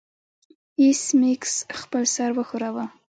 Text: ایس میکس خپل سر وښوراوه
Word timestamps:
ایس 0.81 1.01
میکس 1.19 1.53
خپل 1.79 2.03
سر 2.15 2.29
وښوراوه 2.35 2.85